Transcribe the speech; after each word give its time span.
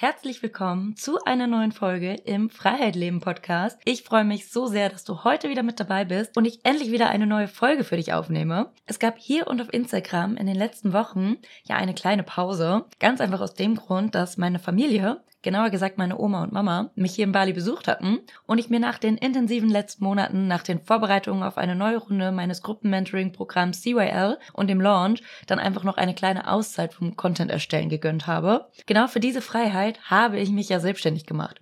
Herzlich 0.00 0.42
willkommen 0.42 0.96
zu 0.96 1.22
einer 1.24 1.46
neuen 1.46 1.72
Folge 1.72 2.14
im 2.14 2.48
Freiheit 2.48 2.96
Leben 2.96 3.20
Podcast. 3.20 3.78
Ich 3.84 4.02
freue 4.02 4.24
mich 4.24 4.50
so 4.50 4.66
sehr, 4.66 4.88
dass 4.88 5.04
du 5.04 5.24
heute 5.24 5.50
wieder 5.50 5.62
mit 5.62 5.78
dabei 5.78 6.06
bist 6.06 6.38
und 6.38 6.46
ich 6.46 6.60
endlich 6.64 6.90
wieder 6.90 7.10
eine 7.10 7.26
neue 7.26 7.48
Folge 7.48 7.84
für 7.84 7.98
dich 7.98 8.14
aufnehme. 8.14 8.72
Es 8.86 8.98
gab 8.98 9.18
hier 9.18 9.46
und 9.46 9.60
auf 9.60 9.70
Instagram 9.70 10.38
in 10.38 10.46
den 10.46 10.56
letzten 10.56 10.94
Wochen 10.94 11.36
ja 11.64 11.76
eine 11.76 11.92
kleine 11.92 12.22
Pause. 12.22 12.86
Ganz 12.98 13.20
einfach 13.20 13.42
aus 13.42 13.52
dem 13.52 13.74
Grund, 13.74 14.14
dass 14.14 14.38
meine 14.38 14.58
Familie 14.58 15.20
genauer 15.42 15.70
gesagt 15.70 15.98
meine 15.98 16.18
Oma 16.18 16.42
und 16.42 16.52
Mama, 16.52 16.90
mich 16.94 17.14
hier 17.14 17.24
in 17.24 17.32
Bali 17.32 17.52
besucht 17.52 17.88
hatten 17.88 18.18
und 18.46 18.58
ich 18.58 18.70
mir 18.70 18.80
nach 18.80 18.98
den 18.98 19.16
intensiven 19.16 19.70
letzten 19.70 20.04
Monaten, 20.04 20.48
nach 20.48 20.62
den 20.62 20.80
Vorbereitungen 20.80 21.42
auf 21.42 21.58
eine 21.58 21.74
neue 21.74 21.98
Runde 21.98 22.32
meines 22.32 22.62
Gruppenmentoring-Programms 22.62 23.82
CYL 23.82 24.38
und 24.52 24.68
dem 24.68 24.80
Launch 24.80 25.22
dann 25.46 25.58
einfach 25.58 25.84
noch 25.84 25.96
eine 25.96 26.14
kleine 26.14 26.50
Auszeit 26.50 26.94
vom 26.94 27.16
Content 27.16 27.50
erstellen 27.50 27.88
gegönnt 27.88 28.26
habe. 28.26 28.68
Genau 28.86 29.06
für 29.06 29.20
diese 29.20 29.40
Freiheit 29.40 30.00
habe 30.10 30.38
ich 30.38 30.50
mich 30.50 30.68
ja 30.68 30.80
selbstständig 30.80 31.26
gemacht 31.26 31.60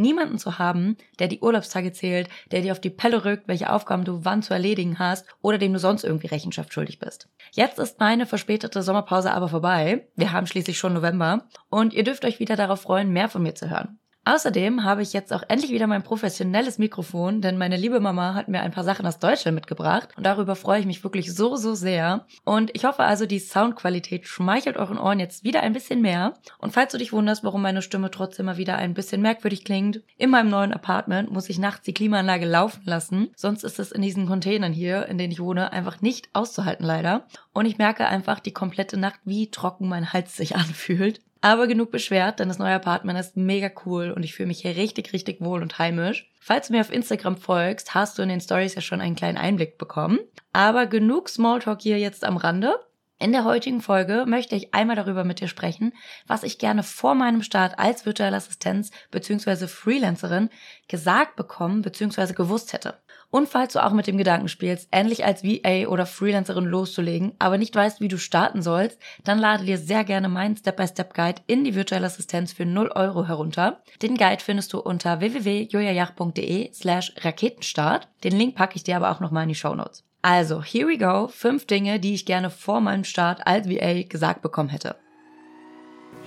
niemanden 0.00 0.38
zu 0.38 0.58
haben, 0.58 0.96
der 1.20 1.28
die 1.28 1.40
Urlaubstage 1.40 1.92
zählt, 1.92 2.28
der 2.50 2.62
dir 2.62 2.72
auf 2.72 2.80
die 2.80 2.90
Pelle 2.90 3.24
rückt, 3.24 3.46
welche 3.46 3.72
Aufgaben 3.72 4.04
du 4.04 4.24
wann 4.24 4.42
zu 4.42 4.52
erledigen 4.52 4.98
hast 4.98 5.26
oder 5.42 5.58
dem 5.58 5.72
du 5.72 5.78
sonst 5.78 6.02
irgendwie 6.02 6.26
Rechenschaft 6.26 6.74
schuldig 6.74 6.98
bist. 6.98 7.28
Jetzt 7.52 7.78
ist 7.78 8.00
meine 8.00 8.26
verspätete 8.26 8.82
Sommerpause 8.82 9.32
aber 9.32 9.48
vorbei. 9.48 10.08
Wir 10.16 10.32
haben 10.32 10.48
schließlich 10.48 10.78
schon 10.78 10.94
November 10.94 11.44
und 11.68 11.94
ihr 11.94 12.02
dürft 12.02 12.24
euch 12.24 12.40
wieder 12.40 12.56
darauf 12.56 12.80
freuen, 12.80 13.12
mehr 13.12 13.28
von 13.28 13.42
mir 13.42 13.54
zu 13.54 13.70
hören. 13.70 13.99
Außerdem 14.24 14.84
habe 14.84 15.00
ich 15.00 15.14
jetzt 15.14 15.32
auch 15.32 15.42
endlich 15.48 15.70
wieder 15.70 15.86
mein 15.86 16.02
professionelles 16.02 16.78
Mikrofon, 16.78 17.40
denn 17.40 17.56
meine 17.56 17.78
liebe 17.78 18.00
Mama 18.00 18.34
hat 18.34 18.48
mir 18.48 18.60
ein 18.60 18.70
paar 18.70 18.84
Sachen 18.84 19.06
aus 19.06 19.18
Deutschland 19.18 19.54
mitgebracht 19.54 20.10
und 20.16 20.24
darüber 20.24 20.56
freue 20.56 20.80
ich 20.80 20.86
mich 20.86 21.02
wirklich 21.02 21.34
so, 21.34 21.56
so 21.56 21.74
sehr. 21.74 22.26
Und 22.44 22.70
ich 22.74 22.84
hoffe 22.84 23.02
also, 23.02 23.24
die 23.24 23.38
Soundqualität 23.38 24.26
schmeichelt 24.26 24.76
euren 24.76 24.98
Ohren 24.98 25.20
jetzt 25.20 25.42
wieder 25.42 25.62
ein 25.62 25.72
bisschen 25.72 26.02
mehr. 26.02 26.34
Und 26.58 26.72
falls 26.72 26.92
du 26.92 26.98
dich 26.98 27.14
wunderst, 27.14 27.44
warum 27.44 27.62
meine 27.62 27.80
Stimme 27.80 28.10
trotzdem 28.10 28.46
mal 28.46 28.58
wieder 28.58 28.76
ein 28.76 28.92
bisschen 28.92 29.22
merkwürdig 29.22 29.64
klingt, 29.64 30.02
in 30.18 30.28
meinem 30.28 30.50
neuen 30.50 30.74
Apartment 30.74 31.30
muss 31.30 31.48
ich 31.48 31.58
nachts 31.58 31.86
die 31.86 31.94
Klimaanlage 31.94 32.46
laufen 32.46 32.82
lassen, 32.84 33.30
sonst 33.36 33.64
ist 33.64 33.78
es 33.78 33.90
in 33.90 34.02
diesen 34.02 34.26
Containern 34.26 34.72
hier, 34.72 35.06
in 35.06 35.16
denen 35.16 35.32
ich 35.32 35.40
wohne, 35.40 35.72
einfach 35.72 36.02
nicht 36.02 36.28
auszuhalten 36.34 36.84
leider. 36.84 37.26
Und 37.54 37.64
ich 37.64 37.78
merke 37.78 38.06
einfach 38.06 38.38
die 38.38 38.52
komplette 38.52 38.98
Nacht, 38.98 39.20
wie 39.24 39.50
trocken 39.50 39.88
mein 39.88 40.12
Hals 40.12 40.36
sich 40.36 40.56
anfühlt. 40.56 41.20
Aber 41.42 41.66
genug 41.66 41.90
beschwert, 41.90 42.38
denn 42.38 42.48
das 42.48 42.58
neue 42.58 42.74
Apartment 42.74 43.18
ist 43.18 43.36
mega 43.36 43.70
cool 43.86 44.10
und 44.10 44.24
ich 44.24 44.34
fühle 44.34 44.48
mich 44.48 44.60
hier 44.60 44.76
richtig, 44.76 45.12
richtig 45.12 45.40
wohl 45.40 45.62
und 45.62 45.78
heimisch. 45.78 46.30
Falls 46.40 46.66
du 46.66 46.74
mir 46.74 46.80
auf 46.80 46.92
Instagram 46.92 47.36
folgst, 47.36 47.94
hast 47.94 48.18
du 48.18 48.22
in 48.22 48.28
den 48.28 48.40
Stories 48.40 48.74
ja 48.74 48.82
schon 48.82 49.00
einen 49.00 49.16
kleinen 49.16 49.38
Einblick 49.38 49.78
bekommen. 49.78 50.18
Aber 50.52 50.86
genug 50.86 51.28
Smalltalk 51.28 51.80
hier 51.80 51.98
jetzt 51.98 52.24
am 52.24 52.36
Rande. 52.36 52.74
In 53.22 53.32
der 53.32 53.44
heutigen 53.44 53.82
Folge 53.82 54.24
möchte 54.26 54.56
ich 54.56 54.72
einmal 54.72 54.96
darüber 54.96 55.24
mit 55.24 55.40
dir 55.40 55.48
sprechen, 55.48 55.92
was 56.26 56.42
ich 56.42 56.56
gerne 56.56 56.82
vor 56.82 57.14
meinem 57.14 57.42
Start 57.42 57.78
als 57.78 58.06
virtuelle 58.06 58.36
Assistenz 58.36 58.92
bzw. 59.10 59.66
Freelancerin 59.66 60.48
gesagt 60.88 61.36
bekommen 61.36 61.82
bzw. 61.82 62.32
gewusst 62.32 62.72
hätte. 62.72 62.94
Und 63.28 63.46
falls 63.46 63.74
du 63.74 63.84
auch 63.84 63.92
mit 63.92 64.06
dem 64.06 64.16
Gedanken 64.16 64.48
spielst, 64.48 64.88
endlich 64.90 65.22
als 65.26 65.44
VA 65.44 65.86
oder 65.88 66.06
Freelancerin 66.06 66.64
loszulegen, 66.64 67.32
aber 67.38 67.58
nicht 67.58 67.76
weißt, 67.76 68.00
wie 68.00 68.08
du 68.08 68.16
starten 68.16 68.62
sollst, 68.62 68.98
dann 69.22 69.38
lade 69.38 69.66
dir 69.66 69.76
sehr 69.76 70.04
gerne 70.04 70.30
meinen 70.30 70.56
Step-by-Step-Guide 70.56 71.42
in 71.46 71.62
die 71.62 71.74
virtuelle 71.74 72.06
Assistenz 72.06 72.54
für 72.54 72.64
0 72.64 72.88
Euro 72.94 73.28
herunter. 73.28 73.82
Den 74.00 74.16
Guide 74.16 74.42
findest 74.42 74.72
du 74.72 74.80
unter 74.80 75.20
www.jojajach.de 75.20 76.72
slash 76.72 77.12
Raketenstart. 77.18 78.08
Den 78.24 78.32
Link 78.32 78.54
packe 78.54 78.76
ich 78.76 78.84
dir 78.84 78.96
aber 78.96 79.10
auch 79.10 79.20
nochmal 79.20 79.42
in 79.42 79.50
die 79.50 79.54
Show 79.54 79.74
Notes. 79.74 80.04
Also, 80.22 80.62
here 80.62 80.86
we 80.86 80.98
go. 80.98 81.28
Fünf 81.28 81.66
Dinge, 81.66 81.98
die 81.98 82.14
ich 82.14 82.26
gerne 82.26 82.50
vor 82.50 82.80
meinem 82.80 83.04
Start 83.04 83.46
als 83.46 83.68
VA 83.68 84.02
gesagt 84.02 84.42
bekommen 84.42 84.68
hätte. 84.68 84.96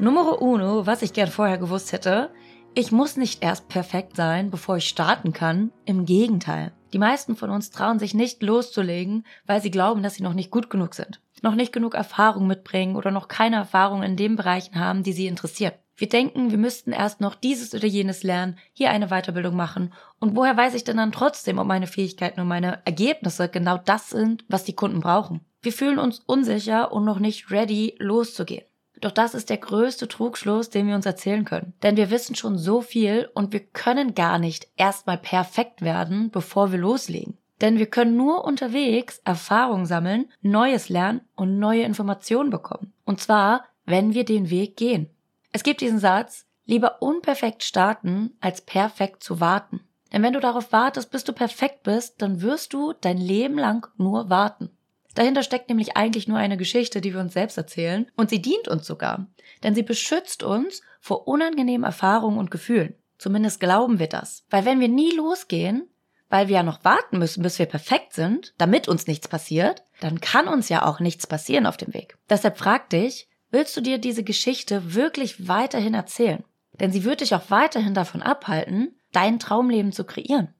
Nummer 0.00 0.40
uno, 0.40 0.86
was 0.86 1.02
ich 1.02 1.12
gern 1.12 1.28
vorher 1.28 1.58
gewusst 1.58 1.90
hätte, 1.90 2.30
ich 2.74 2.92
muss 2.92 3.16
nicht 3.16 3.42
erst 3.42 3.66
perfekt 3.66 4.14
sein, 4.14 4.48
bevor 4.48 4.76
ich 4.76 4.88
starten 4.88 5.32
kann. 5.32 5.72
Im 5.86 6.04
Gegenteil. 6.04 6.70
Die 6.92 7.00
meisten 7.00 7.34
von 7.34 7.50
uns 7.50 7.70
trauen 7.70 7.98
sich 7.98 8.14
nicht 8.14 8.40
loszulegen, 8.40 9.26
weil 9.46 9.60
sie 9.60 9.72
glauben, 9.72 10.04
dass 10.04 10.14
sie 10.14 10.22
noch 10.22 10.34
nicht 10.34 10.52
gut 10.52 10.70
genug 10.70 10.94
sind, 10.94 11.20
noch 11.42 11.56
nicht 11.56 11.72
genug 11.72 11.96
Erfahrung 11.96 12.46
mitbringen 12.46 12.94
oder 12.94 13.10
noch 13.10 13.26
keine 13.26 13.56
Erfahrung 13.56 14.04
in 14.04 14.16
den 14.16 14.36
Bereichen 14.36 14.78
haben, 14.78 15.02
die 15.02 15.12
sie 15.12 15.26
interessieren. 15.26 15.74
Wir 15.96 16.08
denken, 16.08 16.52
wir 16.52 16.58
müssten 16.58 16.92
erst 16.92 17.20
noch 17.20 17.34
dieses 17.34 17.74
oder 17.74 17.88
jenes 17.88 18.22
lernen, 18.22 18.56
hier 18.72 18.90
eine 18.90 19.08
Weiterbildung 19.08 19.56
machen. 19.56 19.92
Und 20.20 20.36
woher 20.36 20.56
weiß 20.56 20.74
ich 20.74 20.84
denn 20.84 20.98
dann 20.98 21.10
trotzdem, 21.10 21.58
ob 21.58 21.66
meine 21.66 21.88
Fähigkeiten 21.88 22.40
und 22.40 22.46
meine 22.46 22.82
Ergebnisse 22.84 23.48
genau 23.48 23.78
das 23.78 24.10
sind, 24.10 24.44
was 24.48 24.62
die 24.62 24.76
Kunden 24.76 25.00
brauchen? 25.00 25.40
Wir 25.60 25.72
fühlen 25.72 25.98
uns 25.98 26.20
unsicher 26.20 26.92
und 26.92 27.04
noch 27.04 27.18
nicht 27.18 27.50
ready, 27.50 27.96
loszugehen. 27.98 28.64
Doch 29.00 29.12
das 29.12 29.34
ist 29.34 29.50
der 29.50 29.58
größte 29.58 30.08
Trugschluss, 30.08 30.70
den 30.70 30.88
wir 30.88 30.94
uns 30.94 31.06
erzählen 31.06 31.44
können. 31.44 31.74
Denn 31.82 31.96
wir 31.96 32.10
wissen 32.10 32.34
schon 32.34 32.58
so 32.58 32.80
viel 32.80 33.30
und 33.34 33.52
wir 33.52 33.60
können 33.60 34.14
gar 34.14 34.38
nicht 34.38 34.68
erstmal 34.76 35.18
perfekt 35.18 35.82
werden, 35.82 36.30
bevor 36.30 36.72
wir 36.72 36.78
loslegen. 36.78 37.36
Denn 37.60 37.78
wir 37.78 37.86
können 37.86 38.16
nur 38.16 38.44
unterwegs 38.44 39.20
Erfahrung 39.24 39.86
sammeln, 39.86 40.30
Neues 40.42 40.88
lernen 40.88 41.22
und 41.34 41.58
neue 41.58 41.82
Informationen 41.82 42.50
bekommen. 42.50 42.92
Und 43.04 43.20
zwar, 43.20 43.64
wenn 43.84 44.14
wir 44.14 44.24
den 44.24 44.50
Weg 44.50 44.76
gehen. 44.76 45.10
Es 45.52 45.62
gibt 45.62 45.80
diesen 45.80 45.98
Satz, 45.98 46.46
lieber 46.66 47.02
unperfekt 47.02 47.64
starten, 47.64 48.36
als 48.40 48.60
perfekt 48.60 49.24
zu 49.24 49.40
warten. 49.40 49.80
Denn 50.12 50.22
wenn 50.22 50.32
du 50.32 50.40
darauf 50.40 50.72
wartest, 50.72 51.10
bis 51.10 51.24
du 51.24 51.32
perfekt 51.32 51.82
bist, 51.82 52.22
dann 52.22 52.42
wirst 52.42 52.72
du 52.72 52.94
dein 53.00 53.18
Leben 53.18 53.58
lang 53.58 53.88
nur 53.96 54.30
warten. 54.30 54.70
Dahinter 55.18 55.42
steckt 55.42 55.68
nämlich 55.68 55.96
eigentlich 55.96 56.28
nur 56.28 56.38
eine 56.38 56.56
Geschichte, 56.56 57.00
die 57.00 57.12
wir 57.12 57.18
uns 57.18 57.32
selbst 57.32 57.58
erzählen, 57.58 58.08
und 58.14 58.30
sie 58.30 58.40
dient 58.40 58.68
uns 58.68 58.86
sogar, 58.86 59.26
denn 59.64 59.74
sie 59.74 59.82
beschützt 59.82 60.44
uns 60.44 60.80
vor 61.00 61.26
unangenehmen 61.26 61.82
Erfahrungen 61.82 62.38
und 62.38 62.52
Gefühlen. 62.52 62.94
Zumindest 63.18 63.58
glauben 63.58 63.98
wir 63.98 64.06
das. 64.06 64.44
Weil 64.48 64.64
wenn 64.64 64.78
wir 64.78 64.86
nie 64.86 65.10
losgehen, 65.10 65.88
weil 66.28 66.46
wir 66.46 66.54
ja 66.54 66.62
noch 66.62 66.84
warten 66.84 67.18
müssen, 67.18 67.42
bis 67.42 67.58
wir 67.58 67.66
perfekt 67.66 68.12
sind, 68.12 68.54
damit 68.58 68.86
uns 68.86 69.08
nichts 69.08 69.26
passiert, 69.26 69.82
dann 69.98 70.20
kann 70.20 70.46
uns 70.46 70.68
ja 70.68 70.86
auch 70.86 71.00
nichts 71.00 71.26
passieren 71.26 71.66
auf 71.66 71.76
dem 71.76 71.92
Weg. 71.94 72.16
Deshalb 72.30 72.56
frag 72.56 72.88
dich, 72.90 73.28
willst 73.50 73.76
du 73.76 73.80
dir 73.80 73.98
diese 73.98 74.22
Geschichte 74.22 74.94
wirklich 74.94 75.48
weiterhin 75.48 75.94
erzählen? 75.94 76.44
Denn 76.74 76.92
sie 76.92 77.02
wird 77.02 77.22
dich 77.22 77.34
auch 77.34 77.50
weiterhin 77.50 77.94
davon 77.94 78.22
abhalten, 78.22 78.94
dein 79.10 79.40
Traumleben 79.40 79.90
zu 79.90 80.04
kreieren. 80.04 80.54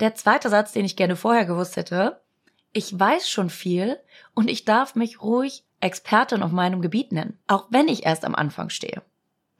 Der 0.00 0.16
zweite 0.16 0.48
Satz, 0.48 0.72
den 0.72 0.84
ich 0.84 0.96
gerne 0.96 1.14
vorher 1.14 1.44
gewusst 1.44 1.76
hätte, 1.76 2.20
ich 2.72 2.98
weiß 2.98 3.28
schon 3.28 3.50
viel 3.50 3.98
und 4.34 4.48
ich 4.48 4.64
darf 4.64 4.94
mich 4.94 5.22
ruhig 5.22 5.64
Expertin 5.80 6.42
auf 6.42 6.52
meinem 6.52 6.80
Gebiet 6.80 7.12
nennen, 7.12 7.38
auch 7.46 7.66
wenn 7.70 7.88
ich 7.88 8.06
erst 8.06 8.24
am 8.24 8.34
Anfang 8.34 8.70
stehe. 8.70 9.02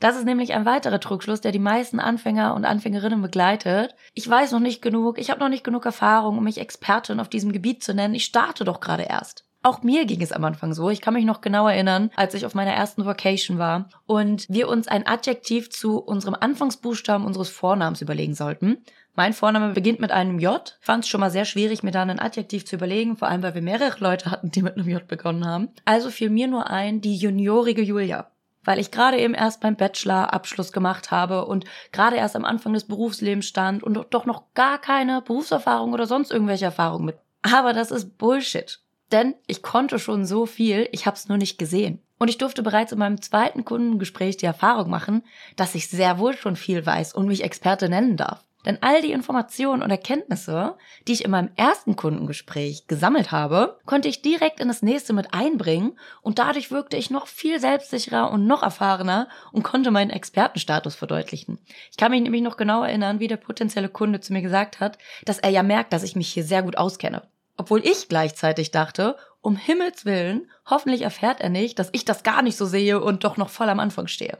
Das 0.00 0.16
ist 0.16 0.24
nämlich 0.24 0.52
ein 0.52 0.64
weiterer 0.64 0.98
Trugschluss, 0.98 1.40
der 1.40 1.52
die 1.52 1.60
meisten 1.60 2.00
Anfänger 2.00 2.54
und 2.54 2.64
Anfängerinnen 2.64 3.22
begleitet. 3.22 3.94
Ich 4.14 4.28
weiß 4.28 4.50
noch 4.50 4.60
nicht 4.60 4.82
genug, 4.82 5.18
ich 5.18 5.30
habe 5.30 5.38
noch 5.38 5.48
nicht 5.48 5.62
genug 5.62 5.84
Erfahrung, 5.84 6.38
um 6.38 6.44
mich 6.44 6.58
Expertin 6.58 7.20
auf 7.20 7.28
diesem 7.28 7.52
Gebiet 7.52 7.84
zu 7.84 7.94
nennen. 7.94 8.14
Ich 8.14 8.24
starte 8.24 8.64
doch 8.64 8.80
gerade 8.80 9.04
erst. 9.04 9.44
Auch 9.64 9.82
mir 9.84 10.06
ging 10.06 10.20
es 10.20 10.32
am 10.32 10.42
Anfang 10.42 10.74
so. 10.74 10.90
Ich 10.90 11.00
kann 11.00 11.14
mich 11.14 11.24
noch 11.24 11.40
genau 11.40 11.68
erinnern, 11.68 12.10
als 12.16 12.34
ich 12.34 12.44
auf 12.44 12.54
meiner 12.54 12.72
ersten 12.72 13.04
Vacation 13.04 13.58
war 13.58 13.88
und 14.06 14.46
wir 14.48 14.68
uns 14.68 14.88
ein 14.88 15.06
Adjektiv 15.06 15.70
zu 15.70 15.98
unserem 15.98 16.34
Anfangsbuchstaben 16.34 17.24
unseres 17.24 17.50
Vornamens 17.50 18.00
überlegen 18.00 18.34
sollten. 18.34 18.78
Mein 19.14 19.34
Vorname 19.34 19.74
beginnt 19.74 20.00
mit 20.00 20.10
einem 20.10 20.38
J. 20.38 20.74
Fand 20.80 21.04
es 21.04 21.10
schon 21.10 21.20
mal 21.20 21.30
sehr 21.30 21.44
schwierig, 21.44 21.82
mir 21.82 21.90
da 21.90 22.00
ein 22.00 22.18
Adjektiv 22.18 22.64
zu 22.64 22.76
überlegen, 22.76 23.18
vor 23.18 23.28
allem 23.28 23.42
weil 23.42 23.54
wir 23.54 23.60
mehrere 23.60 23.98
Leute 24.00 24.30
hatten, 24.30 24.50
die 24.50 24.62
mit 24.62 24.76
einem 24.76 24.88
J 24.88 25.06
begonnen 25.06 25.46
haben. 25.46 25.68
Also 25.84 26.08
fiel 26.08 26.30
mir 26.30 26.48
nur 26.48 26.70
ein, 26.70 27.02
die 27.02 27.16
juniorige 27.16 27.82
Julia. 27.82 28.30
Weil 28.64 28.78
ich 28.78 28.90
gerade 28.90 29.18
eben 29.18 29.34
erst 29.34 29.60
beim 29.60 29.76
Bachelor 29.76 30.32
Abschluss 30.32 30.72
gemacht 30.72 31.10
habe 31.10 31.44
und 31.44 31.66
gerade 31.90 32.16
erst 32.16 32.36
am 32.36 32.46
Anfang 32.46 32.72
des 32.72 32.84
Berufslebens 32.84 33.44
stand 33.44 33.82
und 33.82 33.98
doch 34.10 34.24
noch 34.24 34.44
gar 34.54 34.78
keine 34.78 35.20
Berufserfahrung 35.20 35.92
oder 35.92 36.06
sonst 36.06 36.30
irgendwelche 36.30 36.64
Erfahrung 36.64 37.04
mit. 37.04 37.16
Aber 37.42 37.74
das 37.74 37.90
ist 37.90 38.16
Bullshit. 38.16 38.80
Denn 39.10 39.34
ich 39.46 39.62
konnte 39.62 39.98
schon 39.98 40.24
so 40.24 40.46
viel, 40.46 40.88
ich 40.90 41.04
hab's 41.04 41.28
nur 41.28 41.36
nicht 41.36 41.58
gesehen. 41.58 42.00
Und 42.18 42.28
ich 42.28 42.38
durfte 42.38 42.62
bereits 42.62 42.92
in 42.92 42.98
meinem 42.98 43.20
zweiten 43.20 43.66
Kundengespräch 43.66 44.38
die 44.38 44.46
Erfahrung 44.46 44.88
machen, 44.88 45.22
dass 45.56 45.74
ich 45.74 45.88
sehr 45.88 46.18
wohl 46.18 46.34
schon 46.34 46.56
viel 46.56 46.86
weiß 46.86 47.12
und 47.12 47.26
mich 47.26 47.44
Experte 47.44 47.90
nennen 47.90 48.16
darf. 48.16 48.42
Denn 48.64 48.78
all 48.80 49.02
die 49.02 49.12
Informationen 49.12 49.82
und 49.82 49.90
Erkenntnisse, 49.90 50.76
die 51.06 51.12
ich 51.12 51.24
in 51.24 51.30
meinem 51.30 51.50
ersten 51.56 51.96
Kundengespräch 51.96 52.86
gesammelt 52.86 53.32
habe, 53.32 53.78
konnte 53.86 54.08
ich 54.08 54.22
direkt 54.22 54.60
in 54.60 54.68
das 54.68 54.82
nächste 54.82 55.12
mit 55.12 55.34
einbringen 55.34 55.98
und 56.22 56.38
dadurch 56.38 56.70
wirkte 56.70 56.96
ich 56.96 57.10
noch 57.10 57.26
viel 57.26 57.60
selbstsicherer 57.60 58.30
und 58.30 58.46
noch 58.46 58.62
erfahrener 58.62 59.28
und 59.52 59.62
konnte 59.64 59.90
meinen 59.90 60.10
Expertenstatus 60.10 60.94
verdeutlichen. 60.94 61.58
Ich 61.90 61.96
kann 61.96 62.12
mich 62.12 62.22
nämlich 62.22 62.42
noch 62.42 62.56
genau 62.56 62.82
erinnern, 62.82 63.20
wie 63.20 63.28
der 63.28 63.36
potenzielle 63.36 63.88
Kunde 63.88 64.20
zu 64.20 64.32
mir 64.32 64.42
gesagt 64.42 64.80
hat, 64.80 64.98
dass 65.24 65.38
er 65.38 65.50
ja 65.50 65.62
merkt, 65.62 65.92
dass 65.92 66.02
ich 66.02 66.16
mich 66.16 66.28
hier 66.28 66.44
sehr 66.44 66.62
gut 66.62 66.78
auskenne. 66.78 67.22
Obwohl 67.56 67.84
ich 67.86 68.08
gleichzeitig 68.08 68.70
dachte, 68.70 69.16
um 69.40 69.56
Himmels 69.56 70.04
willen, 70.04 70.50
hoffentlich 70.66 71.02
erfährt 71.02 71.40
er 71.40 71.48
nicht, 71.48 71.78
dass 71.78 71.90
ich 71.92 72.04
das 72.04 72.22
gar 72.22 72.42
nicht 72.42 72.56
so 72.56 72.64
sehe 72.64 73.00
und 73.00 73.24
doch 73.24 73.36
noch 73.36 73.50
voll 73.50 73.68
am 73.68 73.80
Anfang 73.80 74.06
stehe. 74.06 74.38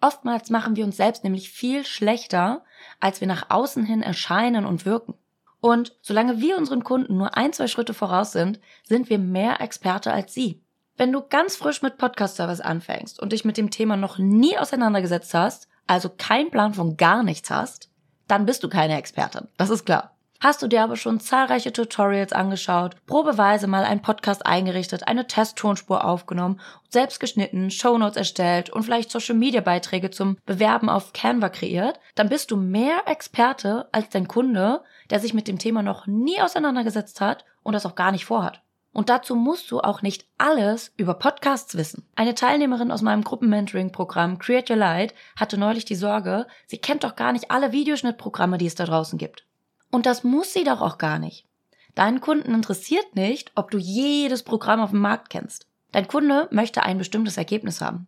Oftmals 0.00 0.50
machen 0.50 0.76
wir 0.76 0.84
uns 0.84 0.96
selbst 0.96 1.24
nämlich 1.24 1.50
viel 1.50 1.84
schlechter, 1.84 2.64
als 3.00 3.20
wir 3.20 3.28
nach 3.28 3.50
außen 3.50 3.84
hin 3.84 4.02
erscheinen 4.02 4.64
und 4.64 4.86
wirken. 4.86 5.14
Und 5.60 5.96
solange 6.02 6.40
wir 6.40 6.56
unseren 6.56 6.84
Kunden 6.84 7.16
nur 7.16 7.36
ein, 7.36 7.52
zwei 7.52 7.66
Schritte 7.66 7.94
voraus 7.94 8.32
sind, 8.32 8.60
sind 8.84 9.10
wir 9.10 9.18
mehr 9.18 9.60
Experte 9.60 10.12
als 10.12 10.32
sie. 10.32 10.62
Wenn 10.96 11.12
du 11.12 11.22
ganz 11.22 11.56
frisch 11.56 11.82
mit 11.82 11.98
Podcast-Service 11.98 12.60
anfängst 12.60 13.20
und 13.20 13.32
dich 13.32 13.44
mit 13.44 13.56
dem 13.56 13.70
Thema 13.70 13.96
noch 13.96 14.18
nie 14.18 14.56
auseinandergesetzt 14.58 15.34
hast, 15.34 15.68
also 15.86 16.10
keinen 16.10 16.50
Plan 16.50 16.74
von 16.74 16.96
gar 16.96 17.22
nichts 17.22 17.50
hast, 17.50 17.90
dann 18.28 18.46
bist 18.46 18.62
du 18.62 18.68
keine 18.68 18.96
Expertin. 18.98 19.48
Das 19.56 19.70
ist 19.70 19.84
klar. 19.84 20.17
Hast 20.40 20.62
du 20.62 20.68
dir 20.68 20.84
aber 20.84 20.94
schon 20.94 21.18
zahlreiche 21.18 21.72
Tutorials 21.72 22.32
angeschaut, 22.32 22.94
probeweise 23.06 23.66
mal 23.66 23.82
einen 23.82 24.02
Podcast 24.02 24.46
eingerichtet, 24.46 25.08
eine 25.08 25.26
Testtonspur 25.26 26.04
aufgenommen, 26.04 26.60
selbst 26.88 27.18
geschnitten, 27.18 27.72
Shownotes 27.72 28.16
erstellt 28.16 28.70
und 28.70 28.84
vielleicht 28.84 29.10
Social 29.10 29.34
Media 29.34 29.60
Beiträge 29.60 30.10
zum 30.10 30.38
Bewerben 30.46 30.88
auf 30.88 31.12
Canva 31.12 31.48
kreiert, 31.48 31.98
dann 32.14 32.28
bist 32.28 32.52
du 32.52 32.56
mehr 32.56 33.02
Experte 33.06 33.88
als 33.90 34.10
dein 34.10 34.28
Kunde, 34.28 34.84
der 35.10 35.18
sich 35.18 35.34
mit 35.34 35.48
dem 35.48 35.58
Thema 35.58 35.82
noch 35.82 36.06
nie 36.06 36.40
auseinandergesetzt 36.40 37.20
hat 37.20 37.44
und 37.64 37.72
das 37.72 37.84
auch 37.84 37.96
gar 37.96 38.12
nicht 38.12 38.24
vorhat. 38.24 38.62
Und 38.92 39.08
dazu 39.10 39.34
musst 39.34 39.72
du 39.72 39.80
auch 39.80 40.02
nicht 40.02 40.26
alles 40.38 40.92
über 40.96 41.14
Podcasts 41.14 41.76
wissen. 41.76 42.08
Eine 42.14 42.36
Teilnehmerin 42.36 42.92
aus 42.92 43.02
meinem 43.02 43.24
Gruppenmentoring-Programm 43.24 44.38
Create 44.38 44.70
Your 44.70 44.76
Light 44.76 45.14
hatte 45.34 45.58
neulich 45.58 45.84
die 45.84 45.96
Sorge, 45.96 46.46
sie 46.66 46.78
kennt 46.78 47.02
doch 47.02 47.16
gar 47.16 47.32
nicht 47.32 47.50
alle 47.50 47.72
Videoschnittprogramme, 47.72 48.56
die 48.56 48.66
es 48.66 48.76
da 48.76 48.84
draußen 48.84 49.18
gibt. 49.18 49.47
Und 49.90 50.06
das 50.06 50.24
muss 50.24 50.52
sie 50.52 50.64
doch 50.64 50.80
auch 50.80 50.98
gar 50.98 51.18
nicht. 51.18 51.46
Deinen 51.94 52.20
Kunden 52.20 52.54
interessiert 52.54 53.16
nicht, 53.16 53.52
ob 53.54 53.70
du 53.70 53.78
jedes 53.78 54.42
Programm 54.42 54.80
auf 54.80 54.90
dem 54.90 55.00
Markt 55.00 55.30
kennst. 55.30 55.66
Dein 55.92 56.06
Kunde 56.06 56.48
möchte 56.50 56.82
ein 56.82 56.98
bestimmtes 56.98 57.36
Ergebnis 57.36 57.80
haben. 57.80 58.06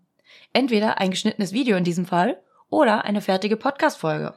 Entweder 0.53 0.99
ein 0.99 1.11
geschnittenes 1.11 1.53
Video 1.53 1.77
in 1.77 1.85
diesem 1.85 2.07
Fall 2.07 2.41
oder 2.69 3.05
eine 3.05 3.21
fertige 3.21 3.57
Podcast-Folge. 3.57 4.35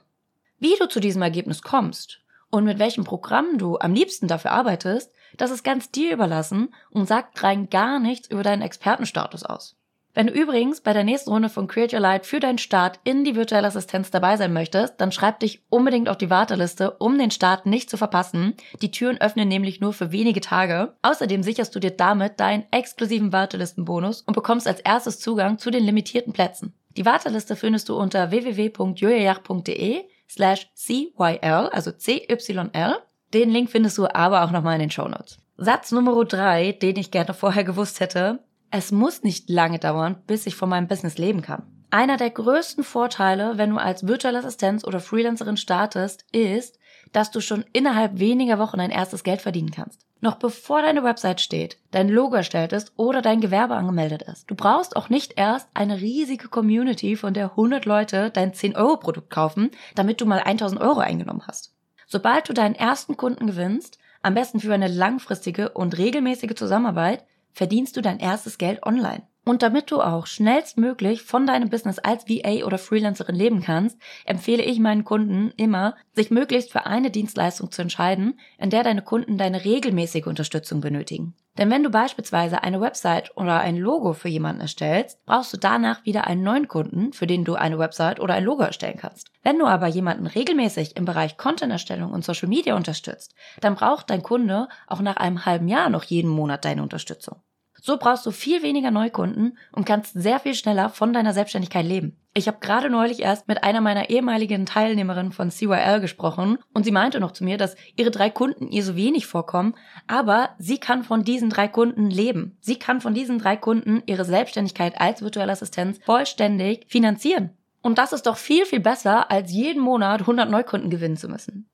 Wie 0.59 0.75
du 0.79 0.87
zu 0.87 0.99
diesem 0.99 1.21
Ergebnis 1.21 1.61
kommst 1.61 2.21
und 2.49 2.63
mit 2.63 2.79
welchem 2.79 3.03
Programm 3.03 3.57
du 3.57 3.77
am 3.77 3.93
liebsten 3.93 4.27
dafür 4.27 4.51
arbeitest, 4.51 5.11
das 5.37 5.51
ist 5.51 5.63
ganz 5.63 5.91
dir 5.91 6.13
überlassen 6.13 6.73
und 6.91 7.07
sagt 7.07 7.43
rein 7.43 7.69
gar 7.69 7.99
nichts 7.99 8.29
über 8.29 8.43
deinen 8.43 8.61
Expertenstatus 8.61 9.43
aus. 9.43 9.75
Wenn 10.15 10.27
du 10.27 10.33
übrigens 10.33 10.79
bei 10.81 10.93
der 10.93 11.03
nächsten 11.03 11.31
Runde 11.31 11.49
von 11.49 11.67
Create 11.67 11.93
Your 11.93 11.99
Light 11.99 12.27
für 12.27 12.39
deinen 12.39 12.59
Start 12.59 12.99
in 13.03 13.23
die 13.23 13.35
virtuelle 13.35 13.65
Assistenz 13.65 14.11
dabei 14.11 14.37
sein 14.37 14.53
möchtest, 14.53 15.01
dann 15.01 15.11
schreib 15.11 15.39
dich 15.39 15.63
unbedingt 15.69 16.07
auf 16.07 16.19
die 16.19 16.29
Warteliste, 16.29 16.91
um 16.91 17.17
den 17.17 17.31
Start 17.31 17.65
nicht 17.65 17.89
zu 17.89 17.97
verpassen. 17.97 18.53
Die 18.83 18.91
Türen 18.91 19.19
öffnen 19.19 19.47
nämlich 19.47 19.81
nur 19.81 19.91
für 19.91 20.11
wenige 20.11 20.39
Tage. 20.39 20.93
Außerdem 21.01 21.41
sicherst 21.41 21.73
du 21.73 21.79
dir 21.79 21.89
damit 21.89 22.39
deinen 22.39 22.65
exklusiven 22.69 23.33
Wartelistenbonus 23.33 24.21
und 24.21 24.35
bekommst 24.35 24.67
als 24.67 24.81
erstes 24.81 25.19
Zugang 25.19 25.57
zu 25.57 25.71
den 25.71 25.83
limitierten 25.83 26.31
Plätzen. 26.31 26.75
Die 26.95 27.07
Warteliste 27.07 27.55
findest 27.55 27.89
du 27.89 27.97
unter 27.97 28.29
www.juliajach.de 28.29 30.03
slash 30.29 30.69
CYL, 30.75 31.69
also 31.71 31.91
C-Y-L. 31.91 32.95
Den 33.33 33.49
Link 33.49 33.71
findest 33.71 33.97
du 33.97 34.05
aber 34.13 34.43
auch 34.43 34.51
nochmal 34.51 34.75
in 34.75 34.81
den 34.81 34.91
Show 34.91 35.07
Notes. 35.07 35.39
Satz 35.57 35.91
Nummer 35.91 36.23
drei, 36.25 36.71
den 36.71 36.97
ich 36.97 37.09
gerne 37.09 37.33
vorher 37.33 37.63
gewusst 37.63 37.99
hätte, 37.99 38.43
es 38.73 38.91
muss 38.91 39.21
nicht 39.21 39.51
lange 39.51 39.77
dauern, 39.77 40.15
bis 40.25 40.47
ich 40.47 40.55
von 40.55 40.67
meinem 40.67 40.87
Business 40.87 41.19
leben 41.19 41.43
kann. 41.43 41.61
Einer 41.91 42.17
der 42.17 42.31
größten 42.31 42.83
Vorteile, 42.83 43.59
wenn 43.59 43.69
du 43.69 43.77
als 43.77 44.07
virtuelle 44.07 44.39
Assistenz 44.39 44.83
oder 44.83 44.99
Freelancerin 44.99 45.57
startest, 45.57 46.25
ist, 46.31 46.79
dass 47.11 47.29
du 47.29 47.39
schon 47.39 47.65
innerhalb 47.71 48.17
weniger 48.17 48.57
Wochen 48.57 48.79
dein 48.79 48.89
erstes 48.89 49.23
Geld 49.23 49.43
verdienen 49.43 49.69
kannst. 49.69 50.07
Noch 50.21 50.37
bevor 50.37 50.81
deine 50.81 51.03
Website 51.03 51.39
steht, 51.39 51.77
dein 51.91 52.09
Logo 52.09 52.35
erstellt 52.35 52.73
ist 52.73 52.93
oder 52.95 53.21
dein 53.21 53.41
Gewerbe 53.41 53.75
angemeldet 53.75 54.23
ist. 54.23 54.49
Du 54.49 54.55
brauchst 54.55 54.95
auch 54.95 55.07
nicht 55.07 55.33
erst 55.37 55.69
eine 55.75 56.01
riesige 56.01 56.47
Community, 56.47 57.15
von 57.15 57.35
der 57.35 57.51
100 57.51 57.85
Leute 57.85 58.31
dein 58.31 58.53
10-Euro-Produkt 58.53 59.29
kaufen, 59.29 59.69
damit 59.93 60.19
du 60.19 60.25
mal 60.25 60.39
1000 60.39 60.81
Euro 60.81 60.99
eingenommen 60.99 61.43
hast. 61.47 61.75
Sobald 62.07 62.49
du 62.49 62.53
deinen 62.53 62.73
ersten 62.73 63.17
Kunden 63.17 63.45
gewinnst, 63.45 63.99
am 64.23 64.33
besten 64.33 64.59
für 64.59 64.73
eine 64.73 64.87
langfristige 64.87 65.69
und 65.69 65.95
regelmäßige 65.95 66.55
Zusammenarbeit, 66.55 67.23
verdienst 67.53 67.95
du 67.97 68.01
dein 68.01 68.19
erstes 68.19 68.57
Geld 68.57 68.83
online. 68.83 69.23
Und 69.45 69.61
damit 69.61 69.91
du 69.91 70.01
auch 70.01 70.25
schnellstmöglich 70.25 71.21
von 71.21 71.45
deinem 71.45 71.69
Business 71.69 71.99
als 71.99 72.29
VA 72.29 72.65
oder 72.65 72.77
Freelancerin 72.77 73.35
leben 73.35 73.61
kannst, 73.61 73.97
empfehle 74.25 74.63
ich 74.63 74.79
meinen 74.79 75.03
Kunden 75.03 75.51
immer, 75.57 75.95
sich 76.13 76.31
möglichst 76.31 76.71
für 76.71 76.85
eine 76.85 77.11
Dienstleistung 77.11 77.69
zu 77.69 77.81
entscheiden, 77.81 78.39
in 78.57 78.69
der 78.69 78.83
deine 78.83 79.01
Kunden 79.01 79.37
deine 79.37 79.65
regelmäßige 79.65 80.27
Unterstützung 80.27 80.79
benötigen. 80.79 81.35
Denn 81.57 81.69
wenn 81.69 81.83
du 81.83 81.89
beispielsweise 81.89 82.63
eine 82.63 82.79
Website 82.79 83.35
oder 83.35 83.59
ein 83.59 83.77
Logo 83.77 84.13
für 84.13 84.29
jemanden 84.29 84.61
erstellst, 84.61 85.23
brauchst 85.25 85.53
du 85.53 85.57
danach 85.57 86.03
wieder 86.05 86.25
einen 86.25 86.41
neuen 86.41 86.69
Kunden, 86.69 87.11
für 87.11 87.27
den 87.27 87.43
du 87.43 87.55
eine 87.55 87.77
Website 87.77 88.21
oder 88.21 88.35
ein 88.35 88.45
Logo 88.45 88.63
erstellen 88.63 88.97
kannst. 88.97 89.29
Wenn 89.43 89.59
du 89.59 89.65
aber 89.65 89.87
jemanden 89.87 90.25
regelmäßig 90.25 90.95
im 90.95 91.05
Bereich 91.05 91.37
Content-Erstellung 91.37 92.11
und 92.11 92.23
Social 92.23 92.47
Media 92.47 92.75
unterstützt, 92.75 93.35
dann 93.59 93.75
braucht 93.75 94.09
dein 94.09 94.23
Kunde 94.23 94.69
auch 94.87 95.01
nach 95.01 95.17
einem 95.17 95.45
halben 95.45 95.67
Jahr 95.67 95.89
noch 95.89 96.05
jeden 96.05 96.29
Monat 96.29 96.65
deine 96.65 96.81
Unterstützung. 96.81 97.41
So 97.85 97.97
brauchst 97.97 98.25
du 98.25 98.31
viel 98.31 98.63
weniger 98.63 98.91
Neukunden 98.91 99.57
und 99.73 99.85
kannst 99.85 100.13
sehr 100.13 100.39
viel 100.39 100.53
schneller 100.53 100.87
von 100.87 101.11
deiner 101.11 101.33
Selbstständigkeit 101.33 101.85
leben. 101.85 102.15
Ich 102.33 102.47
habe 102.47 102.59
gerade 102.61 102.89
neulich 102.89 103.19
erst 103.19 103.49
mit 103.49 103.61
einer 103.61 103.81
meiner 103.81 104.09
ehemaligen 104.09 104.65
Teilnehmerinnen 104.65 105.33
von 105.33 105.51
CYL 105.51 105.99
gesprochen 105.99 106.59
und 106.73 106.85
sie 106.85 106.93
meinte 106.93 107.19
noch 107.19 107.31
zu 107.31 107.43
mir, 107.43 107.57
dass 107.57 107.75
ihre 107.97 108.09
drei 108.09 108.29
Kunden 108.29 108.69
ihr 108.69 108.85
so 108.85 108.95
wenig 108.95 109.27
vorkommen, 109.27 109.75
aber 110.07 110.51
sie 110.59 110.77
kann 110.77 111.03
von 111.03 111.25
diesen 111.25 111.49
drei 111.49 111.67
Kunden 111.67 112.09
leben. 112.09 112.57
Sie 112.61 112.79
kann 112.79 113.01
von 113.01 113.13
diesen 113.13 113.37
drei 113.37 113.57
Kunden 113.57 114.01
ihre 114.05 114.23
Selbstständigkeit 114.23 115.01
als 115.01 115.21
virtuelle 115.21 115.51
Assistenz 115.51 115.99
vollständig 116.05 116.85
finanzieren. 116.87 117.49
Und 117.81 117.97
das 117.97 118.13
ist 118.13 118.27
doch 118.27 118.37
viel, 118.37 118.65
viel 118.65 118.79
besser, 118.79 119.29
als 119.29 119.51
jeden 119.51 119.81
Monat 119.81 120.21
100 120.21 120.49
Neukunden 120.49 120.89
gewinnen 120.89 121.17
zu 121.17 121.27
müssen. 121.27 121.67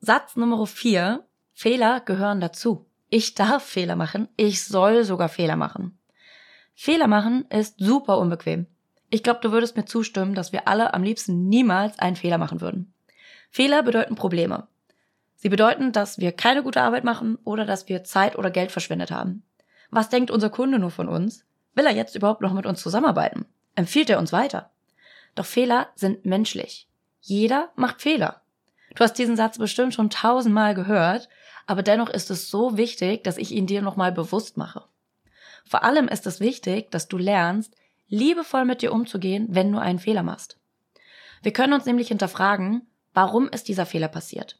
Satz 0.00 0.36
Nummer 0.36 0.66
vier: 0.66 1.26
Fehler 1.52 2.00
gehören 2.00 2.40
dazu. 2.40 2.86
Ich 3.16 3.36
darf 3.36 3.62
Fehler 3.62 3.94
machen. 3.94 4.26
Ich 4.36 4.64
soll 4.64 5.04
sogar 5.04 5.28
Fehler 5.28 5.54
machen. 5.54 5.96
Fehler 6.74 7.06
machen 7.06 7.44
ist 7.48 7.76
super 7.78 8.18
unbequem. 8.18 8.66
Ich 9.08 9.22
glaube, 9.22 9.38
du 9.40 9.52
würdest 9.52 9.76
mir 9.76 9.84
zustimmen, 9.84 10.34
dass 10.34 10.52
wir 10.52 10.66
alle 10.66 10.94
am 10.94 11.04
liebsten 11.04 11.48
niemals 11.48 11.96
einen 12.00 12.16
Fehler 12.16 12.38
machen 12.38 12.60
würden. 12.60 12.92
Fehler 13.50 13.84
bedeuten 13.84 14.16
Probleme. 14.16 14.66
Sie 15.36 15.48
bedeuten, 15.48 15.92
dass 15.92 16.18
wir 16.18 16.32
keine 16.32 16.64
gute 16.64 16.82
Arbeit 16.82 17.04
machen 17.04 17.38
oder 17.44 17.64
dass 17.64 17.88
wir 17.88 18.02
Zeit 18.02 18.36
oder 18.36 18.50
Geld 18.50 18.72
verschwendet 18.72 19.12
haben. 19.12 19.44
Was 19.92 20.08
denkt 20.08 20.32
unser 20.32 20.50
Kunde 20.50 20.80
nur 20.80 20.90
von 20.90 21.08
uns? 21.08 21.44
Will 21.76 21.86
er 21.86 21.94
jetzt 21.94 22.16
überhaupt 22.16 22.40
noch 22.40 22.52
mit 22.52 22.66
uns 22.66 22.82
zusammenarbeiten? 22.82 23.46
Empfiehlt 23.76 24.10
er 24.10 24.18
uns 24.18 24.32
weiter? 24.32 24.70
Doch 25.36 25.46
Fehler 25.46 25.86
sind 25.94 26.26
menschlich. 26.26 26.88
Jeder 27.20 27.70
macht 27.76 28.02
Fehler. 28.02 28.40
Du 28.96 29.04
hast 29.04 29.14
diesen 29.14 29.36
Satz 29.36 29.56
bestimmt 29.56 29.94
schon 29.94 30.10
tausendmal 30.10 30.74
gehört 30.74 31.28
aber 31.66 31.82
dennoch 31.82 32.08
ist 32.08 32.30
es 32.30 32.50
so 32.50 32.76
wichtig, 32.76 33.24
dass 33.24 33.38
ich 33.38 33.52
ihn 33.52 33.66
dir 33.66 33.82
nochmal 33.82 34.12
bewusst 34.12 34.56
mache. 34.56 34.84
Vor 35.64 35.82
allem 35.82 36.08
ist 36.08 36.26
es 36.26 36.40
wichtig, 36.40 36.90
dass 36.90 37.08
du 37.08 37.16
lernst, 37.16 37.74
liebevoll 38.08 38.64
mit 38.64 38.82
dir 38.82 38.92
umzugehen, 38.92 39.46
wenn 39.50 39.72
du 39.72 39.78
einen 39.78 39.98
Fehler 39.98 40.22
machst. 40.22 40.58
Wir 41.42 41.52
können 41.52 41.72
uns 41.72 41.86
nämlich 41.86 42.08
hinterfragen, 42.08 42.86
warum 43.12 43.48
ist 43.48 43.68
dieser 43.68 43.86
Fehler 43.86 44.08
passiert? 44.08 44.58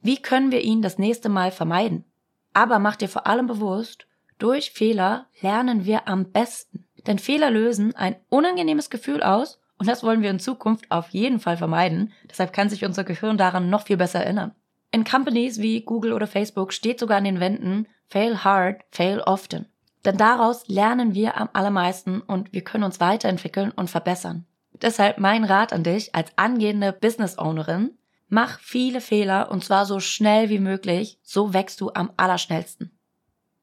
Wie 0.00 0.20
können 0.20 0.50
wir 0.50 0.62
ihn 0.62 0.82
das 0.82 0.98
nächste 0.98 1.28
Mal 1.28 1.50
vermeiden? 1.50 2.04
Aber 2.52 2.78
mach 2.78 2.96
dir 2.96 3.08
vor 3.08 3.26
allem 3.26 3.46
bewusst, 3.46 4.06
durch 4.38 4.72
Fehler 4.72 5.26
lernen 5.40 5.84
wir 5.84 6.08
am 6.08 6.32
besten. 6.32 6.86
Denn 7.06 7.18
Fehler 7.18 7.50
lösen 7.50 7.94
ein 7.94 8.16
unangenehmes 8.28 8.90
Gefühl 8.90 9.22
aus 9.22 9.60
und 9.78 9.88
das 9.88 10.02
wollen 10.02 10.22
wir 10.22 10.30
in 10.30 10.40
Zukunft 10.40 10.90
auf 10.90 11.10
jeden 11.10 11.40
Fall 11.40 11.56
vermeiden. 11.56 12.12
Deshalb 12.28 12.52
kann 12.52 12.68
sich 12.68 12.84
unser 12.84 13.04
Gehirn 13.04 13.38
daran 13.38 13.70
noch 13.70 13.86
viel 13.86 13.96
besser 13.96 14.20
erinnern. 14.20 14.54
In 14.92 15.04
Companies 15.04 15.60
wie 15.60 15.82
Google 15.82 16.12
oder 16.12 16.26
Facebook 16.26 16.72
steht 16.72 16.98
sogar 16.98 17.18
an 17.18 17.24
den 17.24 17.40
Wänden 17.40 17.86
Fail 18.08 18.42
hard, 18.42 18.82
fail 18.90 19.20
often. 19.20 19.66
Denn 20.04 20.16
daraus 20.16 20.66
lernen 20.66 21.14
wir 21.14 21.36
am 21.36 21.48
allermeisten 21.52 22.20
und 22.20 22.52
wir 22.52 22.64
können 22.64 22.84
uns 22.84 22.98
weiterentwickeln 22.98 23.70
und 23.70 23.88
verbessern. 23.88 24.46
Deshalb 24.82 25.18
mein 25.18 25.44
Rat 25.44 25.72
an 25.72 25.84
dich 25.84 26.14
als 26.14 26.32
angehende 26.36 26.92
Business 26.92 27.38
Ownerin, 27.38 27.98
mach 28.28 28.58
viele 28.58 29.00
Fehler 29.00 29.50
und 29.50 29.62
zwar 29.62 29.86
so 29.86 30.00
schnell 30.00 30.48
wie 30.48 30.58
möglich, 30.58 31.20
so 31.22 31.52
wächst 31.52 31.80
du 31.80 31.90
am 31.94 32.10
allerschnellsten. 32.16 32.98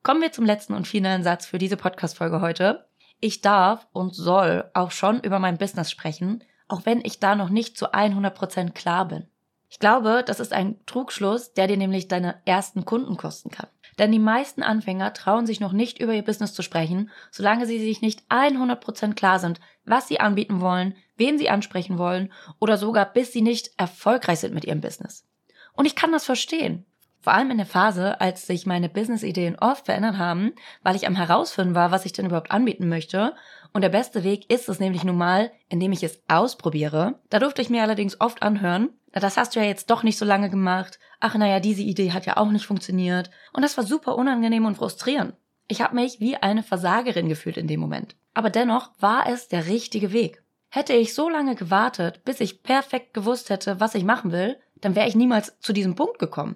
Kommen 0.03 0.21
wir 0.21 0.31
zum 0.31 0.45
letzten 0.45 0.73
und 0.73 0.87
finalen 0.87 1.23
Satz 1.23 1.45
für 1.45 1.57
diese 1.57 1.75
Podcast-Folge 1.75 2.39
heute. 2.39 2.87
Ich 3.19 3.41
darf 3.41 3.87
und 3.91 4.15
soll 4.15 4.69
auch 4.73 4.91
schon 4.91 5.19
über 5.19 5.39
mein 5.39 5.57
Business 5.57 5.91
sprechen, 5.91 6.43
auch 6.67 6.85
wenn 6.85 7.01
ich 7.03 7.19
da 7.19 7.35
noch 7.35 7.49
nicht 7.49 7.77
zu 7.77 7.93
100% 7.93 8.71
klar 8.71 9.07
bin. 9.07 9.27
Ich 9.69 9.79
glaube, 9.79 10.23
das 10.25 10.39
ist 10.39 10.53
ein 10.53 10.79
Trugschluss, 10.85 11.53
der 11.53 11.67
dir 11.67 11.77
nämlich 11.77 12.07
deine 12.07 12.41
ersten 12.45 12.85
Kunden 12.85 13.17
kosten 13.17 13.51
kann. 13.51 13.67
Denn 13.99 14.11
die 14.11 14.19
meisten 14.19 14.63
Anfänger 14.63 15.13
trauen 15.13 15.45
sich 15.45 15.59
noch 15.59 15.73
nicht 15.73 15.99
über 15.99 16.13
ihr 16.13 16.23
Business 16.23 16.53
zu 16.53 16.61
sprechen, 16.61 17.09
solange 17.31 17.65
sie 17.65 17.79
sich 17.79 18.01
nicht 18.01 18.23
100% 18.29 19.15
klar 19.15 19.39
sind, 19.39 19.59
was 19.85 20.07
sie 20.07 20.19
anbieten 20.19 20.61
wollen, 20.61 20.95
wen 21.17 21.37
sie 21.37 21.49
ansprechen 21.49 21.97
wollen 21.97 22.31
oder 22.59 22.77
sogar 22.77 23.05
bis 23.11 23.33
sie 23.33 23.41
nicht 23.41 23.71
erfolgreich 23.77 24.39
sind 24.39 24.53
mit 24.53 24.65
ihrem 24.65 24.81
Business. 24.81 25.25
Und 25.73 25.85
ich 25.85 25.95
kann 25.95 26.11
das 26.11 26.25
verstehen. 26.25 26.85
Vor 27.19 27.33
allem 27.33 27.51
in 27.51 27.57
der 27.57 27.65
Phase, 27.65 28.21
als 28.21 28.47
sich 28.47 28.65
meine 28.65 28.89
Business-Ideen 28.89 29.57
oft 29.59 29.85
verändert 29.85 30.17
haben, 30.17 30.53
weil 30.83 30.95
ich 30.95 31.07
am 31.07 31.15
herausfinden 31.15 31.75
war, 31.75 31.91
was 31.91 32.05
ich 32.05 32.13
denn 32.13 32.27
überhaupt 32.27 32.51
anbieten 32.51 32.87
möchte. 32.87 33.35
Und 33.73 33.81
der 33.81 33.89
beste 33.89 34.23
Weg 34.23 34.49
ist 34.49 34.69
es 34.69 34.79
nämlich 34.79 35.03
nun 35.03 35.17
mal, 35.17 35.51
indem 35.69 35.91
ich 35.91 36.03
es 36.03 36.21
ausprobiere. 36.27 37.19
Da 37.29 37.39
durfte 37.39 37.61
ich 37.61 37.69
mir 37.69 37.83
allerdings 37.83 38.21
oft 38.21 38.43
anhören, 38.43 38.89
das 39.11 39.37
hast 39.37 39.55
du 39.55 39.59
ja 39.59 39.65
jetzt 39.65 39.89
doch 39.89 40.03
nicht 40.03 40.17
so 40.17 40.25
lange 40.25 40.49
gemacht. 40.49 40.99
Ach 41.19 41.35
naja, 41.35 41.59
diese 41.59 41.81
Idee 41.81 42.11
hat 42.11 42.25
ja 42.25 42.37
auch 42.37 42.51
nicht 42.51 42.65
funktioniert. 42.65 43.29
Und 43.53 43.63
das 43.63 43.77
war 43.77 43.83
super 43.83 44.15
unangenehm 44.15 44.65
und 44.65 44.75
frustrierend. 44.75 45.33
Ich 45.67 45.81
habe 45.81 45.95
mich 45.95 46.19
wie 46.19 46.37
eine 46.37 46.63
Versagerin 46.63 47.27
gefühlt 47.27 47.57
in 47.57 47.67
dem 47.67 47.79
Moment. 47.79 48.15
Aber 48.33 48.49
dennoch 48.49 48.91
war 48.99 49.27
es 49.27 49.47
der 49.47 49.67
richtige 49.67 50.13
Weg. 50.13 50.43
Hätte 50.69 50.93
ich 50.93 51.13
so 51.13 51.29
lange 51.29 51.55
gewartet, 51.55 52.23
bis 52.23 52.39
ich 52.39 52.61
perfekt 52.61 53.13
gewusst 53.13 53.49
hätte, 53.49 53.79
was 53.79 53.95
ich 53.95 54.03
machen 54.03 54.31
will, 54.31 54.57
dann 54.81 54.95
wäre 54.95 55.07
ich 55.07 55.15
niemals 55.15 55.59
zu 55.59 55.73
diesem 55.73 55.95
Punkt 55.95 56.19
gekommen. 56.19 56.55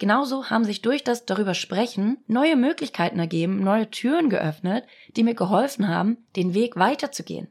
Genauso 0.00 0.48
haben 0.48 0.64
sich 0.64 0.80
durch 0.80 1.04
das 1.04 1.26
darüber 1.26 1.52
sprechen 1.52 2.24
neue 2.26 2.56
Möglichkeiten 2.56 3.18
ergeben, 3.18 3.62
neue 3.62 3.90
Türen 3.90 4.30
geöffnet, 4.30 4.86
die 5.14 5.22
mir 5.22 5.34
geholfen 5.34 5.88
haben, 5.88 6.16
den 6.36 6.54
Weg 6.54 6.76
weiterzugehen. 6.76 7.48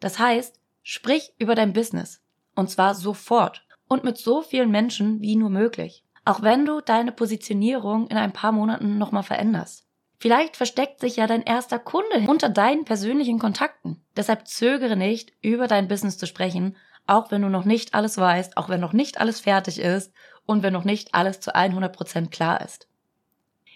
Das 0.00 0.18
heißt, 0.18 0.58
sprich 0.82 1.32
über 1.38 1.54
dein 1.54 1.72
Business. 1.72 2.20
Und 2.56 2.68
zwar 2.68 2.96
sofort 2.96 3.64
und 3.86 4.02
mit 4.02 4.18
so 4.18 4.42
vielen 4.42 4.72
Menschen 4.72 5.20
wie 5.20 5.36
nur 5.36 5.50
möglich. 5.50 6.02
Auch 6.24 6.42
wenn 6.42 6.66
du 6.66 6.80
deine 6.80 7.12
Positionierung 7.12 8.08
in 8.08 8.16
ein 8.16 8.32
paar 8.32 8.50
Monaten 8.50 8.98
nochmal 8.98 9.22
veränderst. 9.22 9.86
Vielleicht 10.18 10.56
versteckt 10.56 10.98
sich 10.98 11.14
ja 11.16 11.28
dein 11.28 11.42
erster 11.42 11.78
Kunde 11.78 12.24
unter 12.26 12.48
deinen 12.48 12.84
persönlichen 12.84 13.38
Kontakten. 13.38 14.02
Deshalb 14.16 14.48
zögere 14.48 14.96
nicht, 14.96 15.32
über 15.42 15.68
dein 15.68 15.86
Business 15.86 16.18
zu 16.18 16.26
sprechen, 16.26 16.76
auch 17.06 17.30
wenn 17.30 17.42
du 17.42 17.50
noch 17.50 17.66
nicht 17.66 17.94
alles 17.94 18.18
weißt, 18.18 18.56
auch 18.56 18.68
wenn 18.68 18.80
noch 18.80 18.94
nicht 18.94 19.20
alles 19.20 19.40
fertig 19.40 19.78
ist 19.78 20.12
und 20.46 20.62
wenn 20.62 20.72
noch 20.72 20.84
nicht 20.84 21.14
alles 21.14 21.40
zu 21.40 21.54
100% 21.54 22.30
klar 22.30 22.60
ist. 22.60 22.88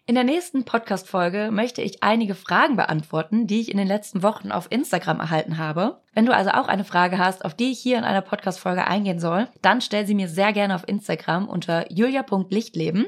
In 0.09 0.15
der 0.15 0.25
nächsten 0.25 0.65
Podcast-Folge 0.65 1.51
möchte 1.53 1.83
ich 1.83 2.03
einige 2.03 2.35
Fragen 2.35 2.77
beantworten, 2.77 3.47
die 3.47 3.61
ich 3.61 3.71
in 3.71 3.77
den 3.77 3.87
letzten 3.87 4.23
Wochen 4.23 4.51
auf 4.51 4.73
Instagram 4.73 5.21
erhalten 5.21 5.59
habe. 5.59 6.01
Wenn 6.15 6.25
du 6.25 6.35
also 6.35 6.51
auch 6.51 6.67
eine 6.67 6.85
Frage 6.85 7.19
hast, 7.19 7.45
auf 7.45 7.53
die 7.53 7.73
ich 7.73 7.79
hier 7.79 7.99
in 7.99 8.05
einer 8.05 8.23
Podcast-Folge 8.23 8.87
eingehen 8.87 9.21
soll, 9.21 9.49
dann 9.61 9.83
stell 9.83 10.07
sie 10.07 10.15
mir 10.15 10.29
sehr 10.29 10.55
gerne 10.55 10.75
auf 10.75 10.89
Instagram 10.89 11.47
unter 11.47 11.93
julia.lichtleben. 11.93 13.07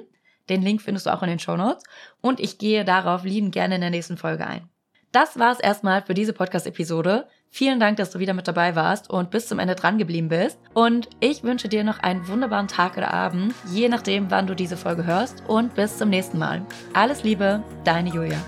Den 0.51 0.61
Link 0.61 0.83
findest 0.83 1.07
du 1.07 1.15
auch 1.15 1.23
in 1.23 1.31
den 1.31 1.39
Show 1.39 1.57
Notes. 1.57 1.85
Und 2.21 2.39
ich 2.39 2.59
gehe 2.59 2.85
darauf 2.85 3.25
lieben 3.25 3.51
gerne 3.51 3.77
in 3.77 3.81
der 3.81 3.89
nächsten 3.89 4.19
Folge 4.19 4.47
ein. 4.47 4.69
Das 5.13 5.39
war's 5.39 5.59
erstmal 5.59 6.03
für 6.03 6.15
diese 6.15 6.33
Podcast-Episode. 6.33 7.27
Vielen 7.49 7.81
Dank, 7.81 7.97
dass 7.97 8.11
du 8.11 8.21
wieder 8.21 8.33
mit 8.33 8.47
dabei 8.47 8.77
warst 8.77 9.11
und 9.11 9.31
bis 9.31 9.49
zum 9.49 9.59
Ende 9.59 9.75
dran 9.75 9.99
geblieben 9.99 10.29
bist. 10.29 10.59
Und 10.73 11.09
ich 11.19 11.43
wünsche 11.43 11.69
dir 11.69 11.83
noch 11.83 11.99
einen 11.99 12.29
wunderbaren 12.29 12.69
Tag 12.69 12.97
oder 12.97 13.13
Abend, 13.13 13.55
je 13.73 13.89
nachdem, 13.89 14.31
wann 14.31 14.47
du 14.47 14.55
diese 14.55 14.77
Folge 14.77 15.05
hörst. 15.05 15.43
Und 15.49 15.75
bis 15.75 15.99
zum 15.99 16.11
nächsten 16.11 16.39
Mal. 16.39 16.63
Alles 16.95 17.25
Liebe, 17.25 17.63
deine 17.85 18.11
Julia. 18.11 18.39